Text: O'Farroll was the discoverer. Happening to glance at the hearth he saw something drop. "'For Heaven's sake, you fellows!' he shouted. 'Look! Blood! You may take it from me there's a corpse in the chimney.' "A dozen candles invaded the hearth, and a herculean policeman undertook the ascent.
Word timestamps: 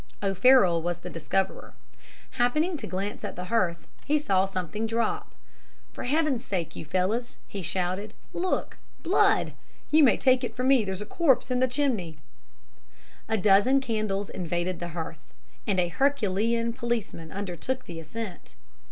O'Farroll 0.23 0.81
was 0.81 0.97
the 0.97 1.11
discoverer. 1.11 1.75
Happening 2.31 2.75
to 2.75 2.87
glance 2.87 3.23
at 3.23 3.35
the 3.35 3.43
hearth 3.53 3.85
he 4.03 4.17
saw 4.17 4.47
something 4.47 4.87
drop. 4.87 5.29
"'For 5.93 6.05
Heaven's 6.05 6.43
sake, 6.43 6.75
you 6.75 6.85
fellows!' 6.85 7.35
he 7.47 7.61
shouted. 7.61 8.15
'Look! 8.33 8.77
Blood! 9.03 9.53
You 9.91 10.03
may 10.03 10.17
take 10.17 10.43
it 10.43 10.55
from 10.55 10.69
me 10.69 10.83
there's 10.83 11.03
a 11.03 11.05
corpse 11.05 11.51
in 11.51 11.59
the 11.59 11.67
chimney.' 11.67 12.17
"A 13.29 13.37
dozen 13.37 13.79
candles 13.79 14.31
invaded 14.31 14.79
the 14.79 14.87
hearth, 14.97 15.21
and 15.67 15.79
a 15.79 15.89
herculean 15.89 16.73
policeman 16.73 17.31
undertook 17.31 17.85
the 17.85 17.99
ascent. 17.99 18.55